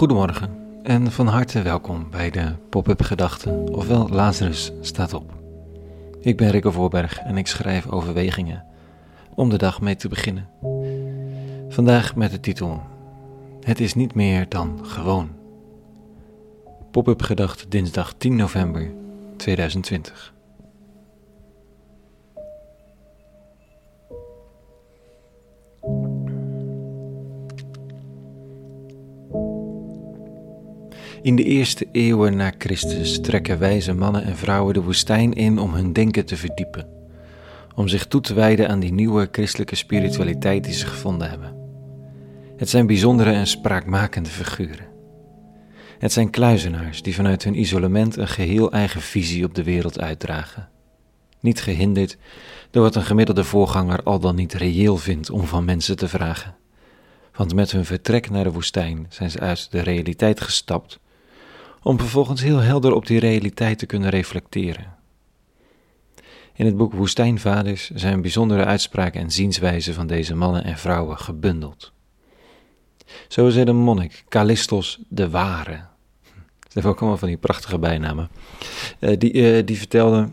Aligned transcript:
Goedemorgen 0.00 0.50
en 0.82 1.12
van 1.12 1.26
harte 1.26 1.62
welkom 1.62 2.10
bij 2.10 2.30
de 2.30 2.52
Pop-up 2.68 3.02
Gedachten, 3.02 3.74
ofwel 3.74 4.08
Lazarus 4.08 4.72
staat 4.80 5.14
op. 5.14 5.32
Ik 6.20 6.36
ben 6.36 6.50
Rikke 6.50 6.72
Voorberg 6.72 7.18
en 7.18 7.36
ik 7.36 7.46
schrijf 7.46 7.86
overwegingen 7.86 8.64
om 9.34 9.48
de 9.48 9.58
dag 9.58 9.80
mee 9.80 9.96
te 9.96 10.08
beginnen. 10.08 10.48
Vandaag 11.68 12.16
met 12.16 12.30
de 12.30 12.40
titel 12.40 12.82
Het 13.60 13.80
is 13.80 13.94
niet 13.94 14.14
meer 14.14 14.48
dan 14.48 14.78
gewoon. 14.82 15.30
Pop-up 16.90 17.22
Gedachten 17.22 17.70
dinsdag 17.70 18.14
10 18.18 18.36
november 18.36 18.92
2020. 19.36 20.34
In 31.22 31.36
de 31.36 31.44
eerste 31.44 31.86
eeuwen 31.92 32.36
na 32.36 32.52
Christus 32.58 33.20
trekken 33.20 33.58
wijze 33.58 33.92
mannen 33.92 34.24
en 34.24 34.36
vrouwen 34.36 34.74
de 34.74 34.82
woestijn 34.82 35.32
in 35.32 35.58
om 35.58 35.74
hun 35.74 35.92
denken 35.92 36.24
te 36.24 36.36
verdiepen, 36.36 36.88
om 37.74 37.88
zich 37.88 38.06
toe 38.06 38.20
te 38.20 38.34
wijden 38.34 38.68
aan 38.68 38.80
die 38.80 38.92
nieuwe 38.92 39.28
christelijke 39.32 39.74
spiritualiteit 39.74 40.64
die 40.64 40.72
ze 40.72 40.86
gevonden 40.86 41.30
hebben. 41.30 41.54
Het 42.56 42.68
zijn 42.68 42.86
bijzondere 42.86 43.32
en 43.32 43.46
spraakmakende 43.46 44.28
figuren. 44.28 44.88
Het 45.98 46.12
zijn 46.12 46.30
kluizenaars 46.30 47.02
die 47.02 47.14
vanuit 47.14 47.44
hun 47.44 47.60
isolement 47.60 48.16
een 48.16 48.28
geheel 48.28 48.72
eigen 48.72 49.00
visie 49.00 49.44
op 49.44 49.54
de 49.54 49.62
wereld 49.62 50.00
uitdragen. 50.00 50.68
Niet 51.40 51.60
gehinderd 51.60 52.16
door 52.70 52.82
wat 52.82 52.94
een 52.94 53.02
gemiddelde 53.02 53.44
voorganger 53.44 54.02
al 54.02 54.20
dan 54.20 54.34
niet 54.34 54.52
reëel 54.52 54.96
vindt 54.96 55.30
om 55.30 55.46
van 55.46 55.64
mensen 55.64 55.96
te 55.96 56.08
vragen. 56.08 56.54
Want 57.32 57.54
met 57.54 57.70
hun 57.70 57.84
vertrek 57.84 58.30
naar 58.30 58.44
de 58.44 58.52
woestijn 58.52 59.06
zijn 59.08 59.30
ze 59.30 59.40
uit 59.40 59.70
de 59.70 59.80
realiteit 59.80 60.40
gestapt 60.40 61.00
om 61.82 61.98
vervolgens 61.98 62.42
heel 62.42 62.58
helder 62.58 62.92
op 62.92 63.06
die 63.06 63.18
realiteit 63.18 63.78
te 63.78 63.86
kunnen 63.86 64.10
reflecteren. 64.10 64.98
In 66.54 66.66
het 66.66 66.76
boek 66.76 66.92
Woestijnvaders 66.92 67.90
zijn 67.90 68.20
bijzondere 68.20 68.64
uitspraken 68.64 69.20
en 69.20 69.30
zienswijzen 69.30 69.94
van 69.94 70.06
deze 70.06 70.34
mannen 70.34 70.64
en 70.64 70.78
vrouwen 70.78 71.18
gebundeld. 71.18 71.92
Zo 73.28 73.46
is 73.46 73.56
er 73.56 73.64
de 73.64 73.72
monnik 73.72 74.24
Callistos 74.28 74.98
de 75.08 75.30
Ware. 75.30 75.80
Ze 76.60 76.76
hebben 76.76 76.92
ook 76.92 77.00
allemaal 77.00 77.18
van 77.18 77.28
die 77.28 77.36
prachtige 77.36 77.78
bijnamen. 77.78 78.28
Uh, 78.98 79.18
die, 79.18 79.32
uh, 79.32 79.66
die 79.66 79.78
vertelde. 79.78 80.28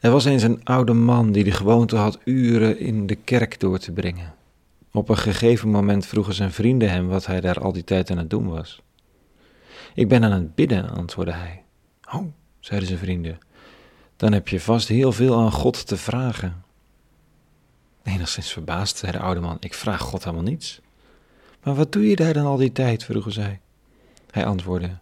Er 0.00 0.10
was 0.10 0.24
eens 0.24 0.42
een 0.42 0.64
oude 0.64 0.92
man 0.92 1.32
die 1.32 1.44
de 1.44 1.50
gewoonte 1.50 1.96
had 1.96 2.18
uren 2.24 2.78
in 2.78 3.06
de 3.06 3.14
kerk 3.14 3.60
door 3.60 3.78
te 3.78 3.92
brengen. 3.92 4.34
Op 4.92 5.08
een 5.08 5.18
gegeven 5.18 5.68
moment 5.68 6.06
vroegen 6.06 6.34
zijn 6.34 6.52
vrienden 6.52 6.90
hem 6.90 7.08
wat 7.08 7.26
hij 7.26 7.40
daar 7.40 7.60
al 7.60 7.72
die 7.72 7.84
tijd 7.84 8.10
aan 8.10 8.18
het 8.18 8.30
doen 8.30 8.48
was. 8.48 8.82
Ik 9.94 10.08
ben 10.08 10.24
aan 10.24 10.32
het 10.32 10.54
bidden, 10.54 10.90
antwoordde 10.90 11.34
hij. 11.34 11.64
Oh, 12.12 12.26
zeiden 12.60 12.88
zijn 12.88 13.00
vrienden, 13.00 13.38
dan 14.16 14.32
heb 14.32 14.48
je 14.48 14.60
vast 14.60 14.88
heel 14.88 15.12
veel 15.12 15.38
aan 15.38 15.52
God 15.52 15.86
te 15.86 15.96
vragen. 15.96 16.64
Enigszins 18.02 18.52
verbaasd, 18.52 18.96
zei 18.96 19.12
de 19.12 19.18
oude 19.18 19.40
man, 19.40 19.56
ik 19.60 19.74
vraag 19.74 20.00
God 20.00 20.24
helemaal 20.24 20.44
niets. 20.44 20.80
Maar 21.62 21.74
wat 21.74 21.92
doe 21.92 22.08
je 22.08 22.16
daar 22.16 22.32
dan 22.32 22.46
al 22.46 22.56
die 22.56 22.72
tijd? 22.72 23.04
vroegen 23.04 23.32
zij. 23.32 23.60
Hij 24.30 24.46
antwoordde, 24.46 24.98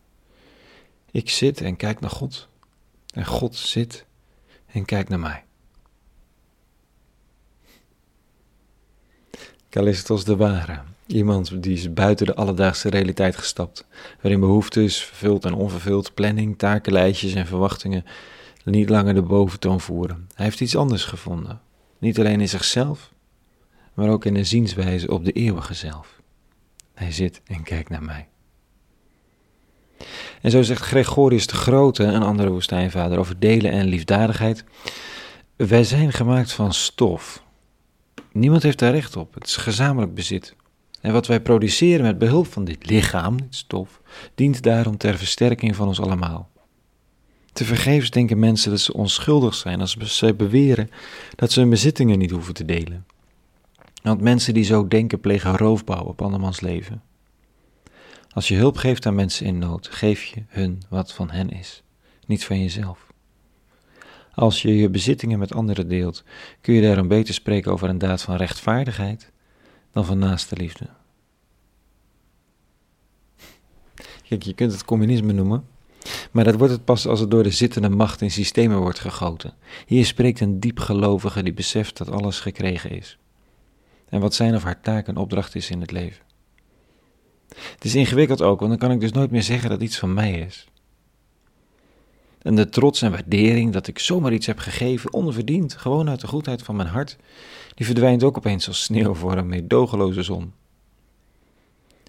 ik 1.10 1.30
zit 1.30 1.60
en 1.60 1.76
kijk 1.76 2.00
naar 2.00 2.10
God, 2.10 2.48
en 3.14 3.26
God 3.26 3.56
zit 3.56 4.06
en 4.66 4.84
kijkt 4.84 5.08
naar 5.08 5.18
mij. 5.18 5.44
Callistos 9.70 10.24
de 10.24 10.36
Ware, 10.36 10.82
Iemand 11.12 11.62
die 11.62 11.72
is 11.72 11.92
buiten 11.92 12.26
de 12.26 12.34
alledaagse 12.34 12.88
realiteit 12.88 13.36
gestapt, 13.36 13.86
waarin 14.20 14.40
behoeftes, 14.40 15.04
vervuld 15.04 15.44
en 15.44 15.54
onvervuld, 15.54 16.14
planning, 16.14 16.58
takenlijstjes 16.58 17.34
en 17.34 17.46
verwachtingen 17.46 18.04
niet 18.64 18.88
langer 18.88 19.14
de 19.14 19.22
boventoon 19.22 19.80
voeren. 19.80 20.28
Hij 20.34 20.44
heeft 20.44 20.60
iets 20.60 20.76
anders 20.76 21.04
gevonden, 21.04 21.60
niet 21.98 22.18
alleen 22.18 22.40
in 22.40 22.48
zichzelf, 22.48 23.12
maar 23.94 24.08
ook 24.08 24.24
in 24.24 24.34
de 24.34 24.44
zienswijze 24.44 25.10
op 25.10 25.24
de 25.24 25.32
eeuwige 25.32 25.74
zelf. 25.74 26.20
Hij 26.94 27.12
zit 27.12 27.40
en 27.46 27.62
kijkt 27.62 27.88
naar 27.88 28.02
mij. 28.02 28.28
En 30.42 30.50
zo 30.50 30.62
zegt 30.62 30.82
Gregorius 30.82 31.46
de 31.46 31.54
Grote, 31.56 32.04
een 32.04 32.22
andere 32.22 32.50
woestijnvader, 32.50 33.18
over 33.18 33.38
delen 33.38 33.70
en 33.70 33.86
liefdadigheid. 33.86 34.64
Wij 35.56 35.84
zijn 35.84 36.12
gemaakt 36.12 36.52
van 36.52 36.72
stof. 36.72 37.42
Niemand 38.32 38.62
heeft 38.62 38.78
daar 38.78 38.92
recht 38.92 39.16
op. 39.16 39.34
Het 39.34 39.46
is 39.46 39.56
gezamenlijk 39.56 40.14
bezit. 40.14 40.56
En 41.00 41.12
wat 41.12 41.26
wij 41.26 41.40
produceren 41.40 42.04
met 42.04 42.18
behulp 42.18 42.46
van 42.46 42.64
dit 42.64 42.90
lichaam, 42.90 43.36
dit 43.36 43.54
stof, 43.54 44.00
dient 44.34 44.62
daarom 44.62 44.96
ter 44.96 45.18
versterking 45.18 45.76
van 45.76 45.86
ons 45.86 46.00
allemaal. 46.00 46.50
Te 47.52 47.64
vergeefs 47.64 48.10
denken 48.10 48.38
mensen 48.38 48.70
dat 48.70 48.80
ze 48.80 48.92
onschuldig 48.92 49.54
zijn 49.54 49.80
als 49.80 49.96
ze 49.96 50.34
beweren 50.34 50.90
dat 51.36 51.52
ze 51.52 51.60
hun 51.60 51.70
bezittingen 51.70 52.18
niet 52.18 52.30
hoeven 52.30 52.54
te 52.54 52.64
delen. 52.64 53.06
Want 54.02 54.20
mensen 54.20 54.54
die 54.54 54.64
zo 54.64 54.88
denken 54.88 55.20
plegen 55.20 55.56
roofbouw 55.56 56.04
op 56.04 56.22
andermans 56.22 56.60
leven. 56.60 57.02
Als 58.30 58.48
je 58.48 58.56
hulp 58.56 58.76
geeft 58.76 59.06
aan 59.06 59.14
mensen 59.14 59.46
in 59.46 59.58
nood, 59.58 59.88
geef 59.88 60.24
je 60.24 60.42
hun 60.48 60.82
wat 60.88 61.12
van 61.12 61.30
hen 61.30 61.50
is, 61.50 61.82
niet 62.26 62.44
van 62.44 62.60
jezelf. 62.60 63.12
Als 64.34 64.62
je 64.62 64.76
je 64.76 64.90
bezittingen 64.90 65.38
met 65.38 65.54
anderen 65.54 65.88
deelt, 65.88 66.24
kun 66.60 66.74
je 66.74 66.82
daarom 66.82 67.08
beter 67.08 67.34
spreken 67.34 67.72
over 67.72 67.88
een 67.88 67.98
daad 67.98 68.22
van 68.22 68.36
rechtvaardigheid 68.36 69.30
dan 69.92 70.04
van 70.04 70.18
naaste 70.18 70.56
liefde. 70.56 70.88
Kijk, 74.28 74.42
je 74.42 74.54
kunt 74.54 74.72
het 74.72 74.84
communisme 74.84 75.32
noemen, 75.32 75.66
maar 76.30 76.44
dat 76.44 76.54
wordt 76.54 76.72
het 76.72 76.84
pas 76.84 77.06
als 77.06 77.20
het 77.20 77.30
door 77.30 77.42
de 77.42 77.50
zittende 77.50 77.88
macht 77.88 78.20
in 78.20 78.30
systemen 78.30 78.78
wordt 78.78 78.98
gegoten. 78.98 79.54
Hier 79.86 80.06
spreekt 80.06 80.40
een 80.40 80.60
diepgelovige 80.60 81.42
die 81.42 81.52
beseft 81.52 81.96
dat 81.96 82.10
alles 82.10 82.40
gekregen 82.40 82.90
is. 82.90 83.18
En 84.08 84.20
wat 84.20 84.34
zijn 84.34 84.54
of 84.54 84.62
haar 84.62 84.80
taak 84.80 85.06
en 85.06 85.16
opdracht 85.16 85.54
is 85.54 85.70
in 85.70 85.80
het 85.80 85.90
leven. 85.90 86.24
Het 87.48 87.84
is 87.84 87.94
ingewikkeld 87.94 88.42
ook, 88.42 88.58
want 88.58 88.70
dan 88.70 88.80
kan 88.80 88.90
ik 88.90 89.00
dus 89.00 89.12
nooit 89.12 89.30
meer 89.30 89.42
zeggen 89.42 89.70
dat 89.70 89.82
iets 89.82 89.98
van 89.98 90.14
mij 90.14 90.32
is. 90.32 90.66
En 92.42 92.54
de 92.54 92.68
trots 92.68 93.02
en 93.02 93.10
waardering 93.10 93.72
dat 93.72 93.86
ik 93.86 93.98
zomaar 93.98 94.32
iets 94.32 94.46
heb 94.46 94.58
gegeven, 94.58 95.12
onverdiend, 95.12 95.74
gewoon 95.74 96.08
uit 96.08 96.20
de 96.20 96.26
goedheid 96.26 96.62
van 96.62 96.76
mijn 96.76 96.88
hart, 96.88 97.16
die 97.74 97.86
verdwijnt 97.86 98.22
ook 98.22 98.36
opeens 98.36 98.68
als 98.68 98.82
sneeuw 98.82 99.14
voor 99.14 99.36
een 99.36 99.48
meedogenloze 99.48 100.22
zon. 100.22 100.52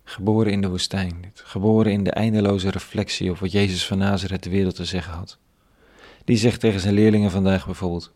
Geboren 0.03 0.51
in 0.51 0.61
de 0.61 0.69
woestijn, 0.69 1.31
geboren 1.33 1.91
in 1.91 2.03
de 2.03 2.11
eindeloze 2.11 2.69
reflectie 2.69 3.31
op 3.31 3.37
wat 3.37 3.51
Jezus 3.51 3.87
van 3.87 3.97
Nazareth 3.97 4.43
de 4.43 4.49
wereld 4.49 4.75
te 4.75 4.85
zeggen 4.85 5.13
had. 5.13 5.37
Die 6.25 6.37
zegt 6.37 6.59
tegen 6.59 6.79
zijn 6.79 6.93
leerlingen 6.93 7.31
vandaag 7.31 7.65
bijvoorbeeld: 7.65 8.11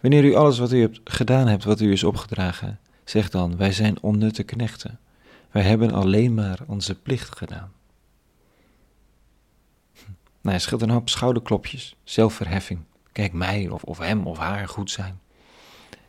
Wanneer 0.00 0.24
u 0.24 0.34
alles 0.34 0.58
wat 0.58 0.72
u 0.72 0.80
hebt 0.80 1.00
gedaan 1.04 1.46
hebt, 1.46 1.64
wat 1.64 1.80
u 1.80 1.92
is 1.92 2.04
opgedragen, 2.04 2.78
zeg 3.04 3.30
dan: 3.30 3.56
Wij 3.56 3.72
zijn 3.72 4.02
onnutte 4.02 4.42
knechten. 4.42 4.98
Wij 5.50 5.62
hebben 5.62 5.92
alleen 5.92 6.34
maar 6.34 6.58
onze 6.66 6.94
plicht 6.94 7.36
gedaan. 7.36 7.72
Nou, 10.48 10.60
hij 10.60 10.68
scheelt 10.68 10.82
een 10.82 10.96
hoop 10.96 11.08
schouderklopjes, 11.08 11.96
zelfverheffing. 12.04 12.80
Kijk 13.12 13.32
mij 13.32 13.68
of, 13.68 13.82
of 13.82 13.98
hem 13.98 14.26
of 14.26 14.38
haar 14.38 14.68
goed 14.68 14.90
zijn. 14.90 15.20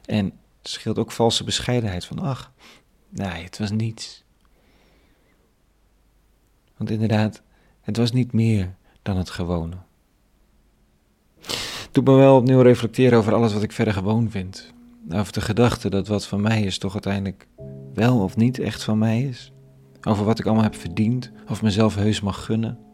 En 0.06 0.26
het 0.26 0.70
scheelt 0.70 1.00
ook 1.00 1.12
valse 1.12 1.44
bescheidenheid 1.44 2.06
van, 2.06 2.20
ach, 2.20 2.52
nee, 3.10 3.44
het 3.44 3.58
was 3.58 3.72
niets. 3.72 4.24
Want 6.78 6.90
inderdaad, 6.90 7.42
het 7.82 7.98
was 7.98 8.12
niet 8.12 8.34
meer 8.34 8.76
dan 9.02 9.18
het 9.18 9.30
gewone. 9.30 9.76
Doet 11.92 12.06
me 12.06 12.14
wel 12.14 12.36
opnieuw 12.36 12.62
reflecteren 12.62 13.18
over 13.18 13.34
alles 13.34 13.54
wat 13.54 13.64
ik 13.64 13.72
verder 13.72 13.94
gewoon 13.94 14.30
vind. 14.30 14.74
Over 15.12 15.34
de 15.34 15.42
gedachte 15.42 15.90
dat 15.90 16.08
wat 16.08 16.28
van 16.28 16.42
mij 16.42 16.62
is 16.62 16.78
toch 16.78 16.94
uiteindelijk 16.94 17.48
wel 17.94 18.22
of 18.22 18.36
niet 18.36 18.60
echt 18.60 18.84
van 18.84 18.98
mij 18.98 19.22
is. 19.22 19.52
Over 20.04 20.26
wat 20.26 20.40
ik 20.40 20.46
allemaal 20.46 20.64
heb 20.64 20.76
verdiend 20.76 21.32
of 21.50 21.62
mezelf 21.62 21.96
heus 21.96 22.22
mag 22.22 22.46
gunnen. 22.46 22.89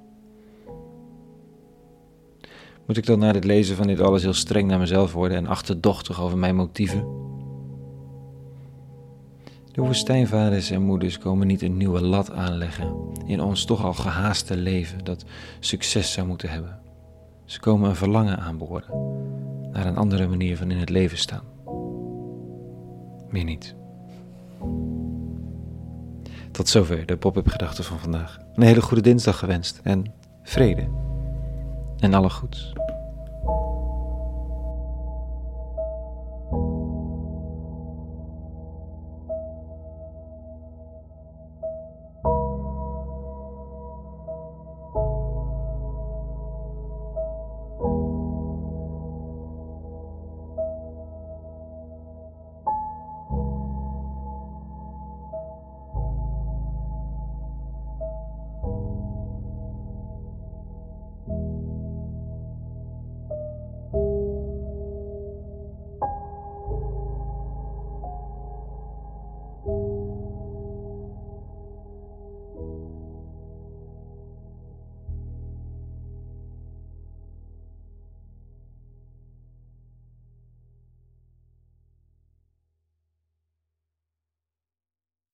Moet 2.86 2.98
ik 2.98 3.06
dan 3.06 3.20
na 3.20 3.34
het 3.34 3.44
lezen 3.44 3.76
van 3.76 3.88
dit 3.88 4.00
alles 4.00 4.22
heel 4.22 4.34
streng 4.34 4.68
naar 4.68 4.80
mezelf 4.80 5.14
worden 5.14 5.38
en 5.38 5.48
achterdochtig 5.48 6.22
over 6.22 6.38
mijn 6.38 6.56
motieven? 6.56 7.24
De 9.72 9.82
woestijnvaders 9.82 10.70
en 10.72 10.82
moeders 10.82 11.18
komen 11.18 11.48
niet 11.48 11.62
een 11.62 11.78
nieuwe 11.78 12.02
lat 12.02 12.32
aanleggen 12.32 12.96
in 13.26 13.42
ons 13.42 13.66
toch 13.66 13.84
al 13.84 13.94
gehaaste 13.94 14.58
leven 14.58 15.04
dat 15.04 15.26
succes 15.60 16.12
zou 16.12 16.28
moeten 16.28 16.50
hebben. 16.50 16.80
Ze 17.46 17.60
komen 17.60 17.90
een 17.90 17.96
verlangen 17.96 18.40
aanboren 18.40 18.94
naar 19.72 19.86
een 19.86 19.98
andere 19.98 20.28
manier 20.28 20.58
van 20.58 20.72
in 20.72 20.78
het 20.78 20.90
leven 20.90 21.18
staan. 21.18 21.44
Meer 23.30 23.44
niet. 23.44 23.76
Tot 26.52 26.68
zover 26.68 27.06
de 27.06 27.18
pop-up 27.18 27.48
gedachten 27.48 27.84
van 27.84 28.00
vandaag. 28.00 28.38
Een 28.54 28.64
hele 28.64 28.82
goede 28.82 29.04
dinsdag 29.04 29.40
gewenst 29.40 29.80
en 29.84 30.14
vrede 30.44 31.05
en 32.00 32.14
alle 32.14 32.30
goeds. 32.30 32.74